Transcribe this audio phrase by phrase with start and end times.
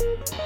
[0.00, 0.37] you